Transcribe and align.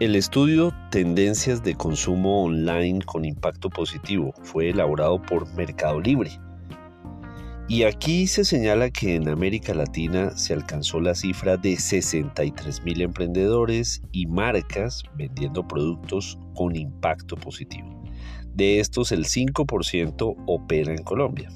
El 0.00 0.16
estudio 0.16 0.72
Tendencias 0.90 1.62
de 1.62 1.74
consumo 1.74 2.44
online 2.44 3.02
con 3.04 3.26
impacto 3.26 3.68
positivo 3.68 4.32
fue 4.42 4.70
elaborado 4.70 5.20
por 5.20 5.52
Mercado 5.52 6.00
Libre. 6.00 6.30
Y 7.68 7.82
aquí 7.82 8.26
se 8.26 8.46
señala 8.46 8.88
que 8.88 9.14
en 9.14 9.28
América 9.28 9.74
Latina 9.74 10.34
se 10.38 10.54
alcanzó 10.54 11.00
la 11.00 11.14
cifra 11.14 11.58
de 11.58 11.76
63 11.76 12.82
mil 12.82 13.02
emprendedores 13.02 14.00
y 14.10 14.24
marcas 14.24 15.02
vendiendo 15.16 15.68
productos 15.68 16.38
con 16.54 16.76
impacto 16.76 17.36
positivo. 17.36 18.02
De 18.54 18.80
estos 18.80 19.12
el 19.12 19.26
5% 19.26 20.34
opera 20.46 20.92
en 20.92 21.02
Colombia. 21.02 21.50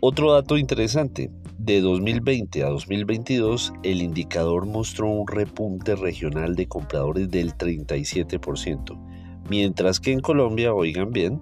Otro 0.00 0.32
dato 0.32 0.58
interesante, 0.58 1.32
de 1.64 1.80
2020 1.80 2.64
a 2.64 2.70
2022, 2.70 3.72
el 3.84 4.02
indicador 4.02 4.66
mostró 4.66 5.08
un 5.08 5.28
repunte 5.28 5.94
regional 5.94 6.56
de 6.56 6.66
compradores 6.66 7.30
del 7.30 7.56
37%, 7.56 8.98
mientras 9.48 10.00
que 10.00 10.10
en 10.10 10.18
Colombia, 10.18 10.74
oigan 10.74 11.12
bien, 11.12 11.40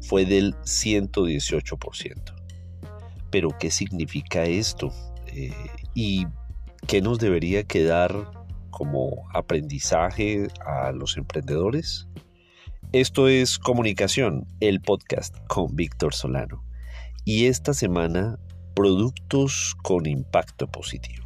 fue 0.00 0.24
del 0.24 0.54
118%. 0.58 2.34
Pero, 3.30 3.48
¿qué 3.58 3.72
significa 3.72 4.44
esto? 4.44 4.92
Eh, 5.34 5.50
¿Y 5.94 6.26
qué 6.86 7.02
nos 7.02 7.18
debería 7.18 7.64
quedar 7.64 8.30
como 8.70 9.28
aprendizaje 9.34 10.46
a 10.64 10.92
los 10.92 11.16
emprendedores? 11.16 12.06
Esto 12.92 13.26
es 13.26 13.58
Comunicación, 13.58 14.46
el 14.60 14.80
podcast 14.80 15.36
con 15.48 15.74
Víctor 15.74 16.14
Solano. 16.14 16.62
Y 17.24 17.46
esta 17.46 17.74
semana 17.74 18.38
productos 18.76 19.74
con 19.82 20.04
impacto 20.04 20.66
positivo. 20.66 21.24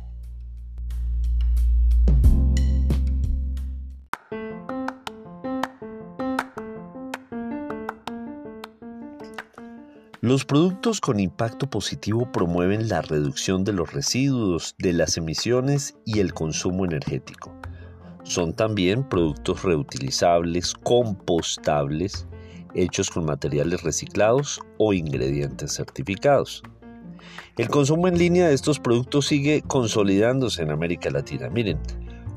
Los 10.20 10.44
productos 10.44 11.00
con 11.00 11.18
impacto 11.18 11.68
positivo 11.68 12.30
promueven 12.30 12.88
la 12.88 13.02
reducción 13.02 13.64
de 13.64 13.72
los 13.72 13.92
residuos, 13.92 14.76
de 14.78 14.92
las 14.92 15.16
emisiones 15.16 15.96
y 16.06 16.20
el 16.20 16.32
consumo 16.32 16.84
energético. 16.84 17.52
Son 18.22 18.54
también 18.54 19.02
productos 19.02 19.64
reutilizables, 19.64 20.72
compostables, 20.74 22.28
hechos 22.76 23.10
con 23.10 23.24
materiales 23.24 23.82
reciclados 23.82 24.60
o 24.78 24.92
ingredientes 24.92 25.74
certificados. 25.74 26.62
El 27.56 27.68
consumo 27.68 28.08
en 28.08 28.18
línea 28.18 28.48
de 28.48 28.54
estos 28.54 28.80
productos 28.80 29.26
sigue 29.26 29.62
consolidándose 29.62 30.62
en 30.62 30.70
América 30.70 31.10
Latina. 31.10 31.48
Miren, 31.50 31.78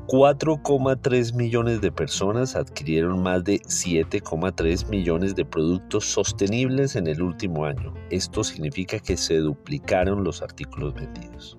4,3 0.06 1.34
millones 1.34 1.80
de 1.80 1.90
personas 1.90 2.56
adquirieron 2.56 3.22
más 3.22 3.42
de 3.44 3.60
7,3 3.60 4.88
millones 4.88 5.34
de 5.34 5.46
productos 5.46 6.04
sostenibles 6.04 6.96
en 6.96 7.06
el 7.06 7.22
último 7.22 7.64
año. 7.64 7.94
Esto 8.10 8.44
significa 8.44 8.98
que 8.98 9.16
se 9.16 9.38
duplicaron 9.38 10.22
los 10.22 10.42
artículos 10.42 10.94
vendidos. 10.94 11.56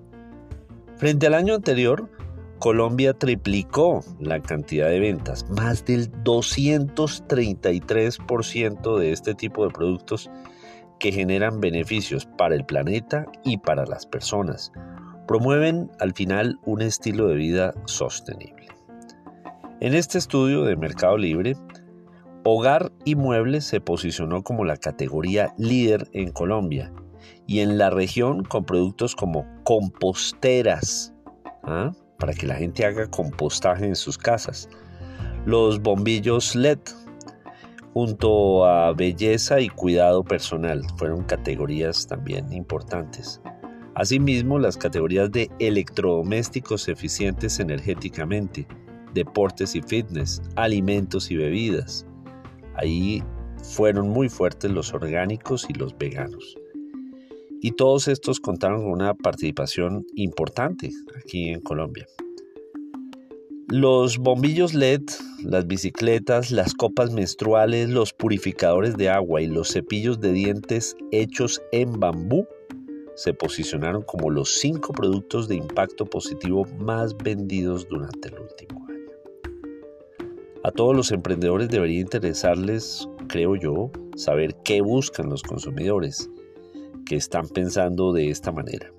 Frente 0.96 1.26
al 1.26 1.34
año 1.34 1.54
anterior, 1.54 2.08
Colombia 2.58 3.12
triplicó 3.12 4.02
la 4.20 4.40
cantidad 4.40 4.88
de 4.88 5.00
ventas. 5.00 5.44
Más 5.50 5.84
del 5.84 6.10
233% 6.22 8.98
de 8.98 9.12
este 9.12 9.34
tipo 9.34 9.66
de 9.66 9.72
productos 9.72 10.30
que 10.98 11.12
generan 11.12 11.60
beneficios 11.60 12.26
para 12.38 12.54
el 12.54 12.64
planeta 12.64 13.26
y 13.44 13.58
para 13.58 13.84
las 13.86 14.06
personas. 14.06 14.72
Promueven 15.26 15.90
al 16.00 16.12
final 16.12 16.58
un 16.64 16.82
estilo 16.82 17.28
de 17.28 17.34
vida 17.34 17.74
sostenible. 17.86 18.68
En 19.80 19.94
este 19.94 20.18
estudio 20.18 20.64
de 20.64 20.76
Mercado 20.76 21.18
Libre, 21.18 21.54
Hogar 22.44 22.92
y 23.04 23.16
Muebles 23.16 23.64
se 23.64 23.80
posicionó 23.80 24.42
como 24.42 24.64
la 24.64 24.76
categoría 24.76 25.52
líder 25.58 26.08
en 26.12 26.30
Colombia 26.30 26.92
y 27.46 27.60
en 27.60 27.76
la 27.76 27.90
región 27.90 28.44
con 28.44 28.64
productos 28.64 29.16
como 29.16 29.44
composteras, 29.64 31.12
¿ah? 31.64 31.92
para 32.18 32.32
que 32.32 32.46
la 32.46 32.54
gente 32.54 32.86
haga 32.86 33.10
compostaje 33.10 33.84
en 33.84 33.96
sus 33.96 34.16
casas, 34.16 34.68
los 35.44 35.82
bombillos 35.82 36.54
LED, 36.54 36.78
junto 37.96 38.66
a 38.66 38.92
belleza 38.92 39.58
y 39.58 39.70
cuidado 39.70 40.22
personal. 40.22 40.82
Fueron 40.98 41.24
categorías 41.24 42.06
también 42.06 42.52
importantes. 42.52 43.40
Asimismo, 43.94 44.58
las 44.58 44.76
categorías 44.76 45.32
de 45.32 45.50
electrodomésticos 45.60 46.88
eficientes 46.88 47.58
energéticamente, 47.58 48.66
deportes 49.14 49.74
y 49.74 49.80
fitness, 49.80 50.42
alimentos 50.56 51.30
y 51.30 51.38
bebidas. 51.38 52.06
Ahí 52.74 53.22
fueron 53.62 54.10
muy 54.10 54.28
fuertes 54.28 54.70
los 54.70 54.92
orgánicos 54.92 55.64
y 55.70 55.72
los 55.72 55.96
veganos. 55.96 56.54
Y 57.62 57.70
todos 57.70 58.08
estos 58.08 58.40
contaron 58.40 58.82
con 58.82 58.92
una 58.92 59.14
participación 59.14 60.04
importante 60.16 60.90
aquí 61.18 61.48
en 61.48 61.62
Colombia. 61.62 62.06
Los 63.68 64.18
bombillos 64.18 64.74
LED, 64.74 65.02
las 65.42 65.66
bicicletas, 65.66 66.52
las 66.52 66.72
copas 66.72 67.10
menstruales, 67.10 67.90
los 67.90 68.12
purificadores 68.12 68.96
de 68.96 69.08
agua 69.08 69.42
y 69.42 69.48
los 69.48 69.72
cepillos 69.72 70.20
de 70.20 70.30
dientes 70.30 70.96
hechos 71.10 71.60
en 71.72 71.98
bambú 71.98 72.46
se 73.16 73.34
posicionaron 73.34 74.02
como 74.02 74.30
los 74.30 74.54
cinco 74.60 74.92
productos 74.92 75.48
de 75.48 75.56
impacto 75.56 76.06
positivo 76.06 76.64
más 76.78 77.16
vendidos 77.16 77.88
durante 77.88 78.28
el 78.28 78.38
último 78.38 78.86
año. 78.88 79.10
A 80.62 80.70
todos 80.70 80.94
los 80.94 81.10
emprendedores 81.10 81.68
debería 81.68 81.98
interesarles, 81.98 83.08
creo 83.26 83.56
yo, 83.56 83.90
saber 84.14 84.54
qué 84.62 84.80
buscan 84.80 85.28
los 85.28 85.42
consumidores 85.42 86.30
que 87.04 87.16
están 87.16 87.48
pensando 87.48 88.12
de 88.12 88.30
esta 88.30 88.52
manera. 88.52 88.92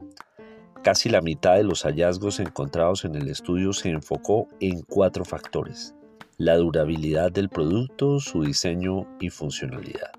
Casi 0.88 1.10
la 1.10 1.20
mitad 1.20 1.58
de 1.58 1.66
los 1.66 1.84
hallazgos 1.84 2.40
encontrados 2.40 3.04
en 3.04 3.16
el 3.16 3.28
estudio 3.28 3.74
se 3.74 3.90
enfocó 3.90 4.48
en 4.62 4.84
cuatro 4.84 5.26
factores. 5.26 5.94
La 6.38 6.56
durabilidad 6.56 7.30
del 7.30 7.50
producto, 7.50 8.22
su 8.22 8.44
diseño 8.44 9.06
y 9.20 9.30
funcionalidad. 9.30 10.14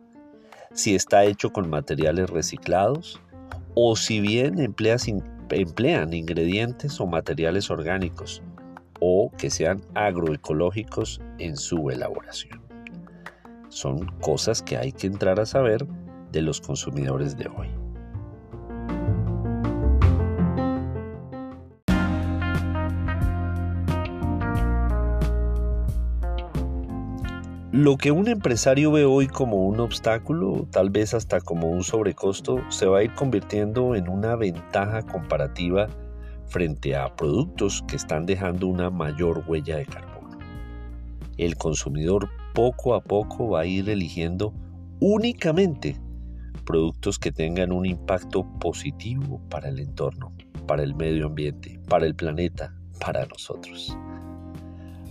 Si 0.74 0.94
está 0.94 1.24
hecho 1.24 1.54
con 1.54 1.70
materiales 1.70 2.28
reciclados 2.28 3.18
o 3.74 3.96
si 3.96 4.20
bien 4.20 4.58
emplean 4.58 6.12
ingredientes 6.12 7.00
o 7.00 7.06
materiales 7.06 7.70
orgánicos 7.70 8.42
o 9.00 9.32
que 9.38 9.48
sean 9.48 9.80
agroecológicos 9.94 11.22
en 11.38 11.56
su 11.56 11.88
elaboración. 11.88 12.60
Son 13.70 14.04
cosas 14.20 14.60
que 14.60 14.76
hay 14.76 14.92
que 14.92 15.06
entrar 15.06 15.40
a 15.40 15.46
saber 15.46 15.86
de 16.30 16.42
los 16.42 16.60
consumidores 16.60 17.38
de 17.38 17.48
hoy. 17.48 17.87
Lo 27.70 27.98
que 27.98 28.12
un 28.12 28.28
empresario 28.28 28.92
ve 28.92 29.04
hoy 29.04 29.26
como 29.26 29.66
un 29.66 29.78
obstáculo, 29.80 30.66
tal 30.70 30.88
vez 30.88 31.12
hasta 31.12 31.42
como 31.42 31.68
un 31.68 31.84
sobrecosto, 31.84 32.62
se 32.70 32.86
va 32.86 33.00
a 33.00 33.02
ir 33.02 33.12
convirtiendo 33.14 33.94
en 33.94 34.08
una 34.08 34.36
ventaja 34.36 35.02
comparativa 35.02 35.86
frente 36.46 36.96
a 36.96 37.14
productos 37.14 37.84
que 37.86 37.96
están 37.96 38.24
dejando 38.24 38.68
una 38.68 38.88
mayor 38.88 39.44
huella 39.46 39.76
de 39.76 39.84
carbono. 39.84 40.38
El 41.36 41.56
consumidor 41.56 42.30
poco 42.54 42.94
a 42.94 43.02
poco 43.02 43.50
va 43.50 43.60
a 43.60 43.66
ir 43.66 43.90
eligiendo 43.90 44.54
únicamente 45.00 46.00
productos 46.64 47.18
que 47.18 47.32
tengan 47.32 47.70
un 47.70 47.84
impacto 47.84 48.46
positivo 48.58 49.42
para 49.50 49.68
el 49.68 49.78
entorno, 49.78 50.32
para 50.66 50.82
el 50.82 50.94
medio 50.94 51.26
ambiente, 51.26 51.78
para 51.86 52.06
el 52.06 52.14
planeta, 52.14 52.74
para 52.98 53.26
nosotros. 53.26 53.94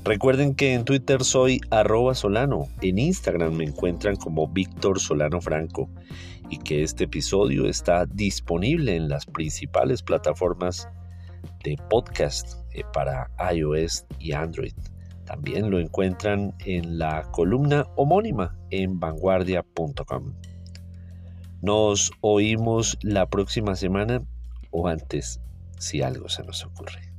Recuerden 0.07 0.55
que 0.55 0.73
en 0.73 0.85
Twitter 0.85 1.21
soy 1.21 1.59
arroba 1.69 2.15
Solano, 2.15 2.69
en 2.81 2.97
Instagram 2.97 3.55
me 3.55 3.65
encuentran 3.65 4.15
como 4.15 4.47
Víctor 4.47 5.01
Solano 5.01 5.41
Franco 5.41 5.89
y 6.49 6.59
que 6.59 6.81
este 6.81 7.03
episodio 7.03 7.65
está 7.65 8.05
disponible 8.05 8.95
en 8.95 9.09
las 9.09 9.25
principales 9.25 10.01
plataformas 10.01 10.87
de 11.61 11.75
podcast 11.89 12.53
eh, 12.71 12.83
para 12.93 13.29
iOS 13.53 14.05
y 14.17 14.31
Android. 14.31 14.71
También 15.25 15.69
lo 15.69 15.77
encuentran 15.77 16.55
en 16.59 16.97
la 16.97 17.23
columna 17.33 17.85
homónima 17.97 18.57
en 18.69 19.01
vanguardia.com. 19.01 20.35
Nos 21.61 22.13
oímos 22.21 22.97
la 23.01 23.29
próxima 23.29 23.75
semana 23.75 24.23
o 24.71 24.87
antes 24.87 25.41
si 25.79 26.01
algo 26.01 26.29
se 26.29 26.43
nos 26.43 26.63
ocurre. 26.63 27.16